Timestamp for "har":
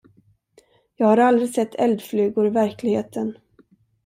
1.07-1.17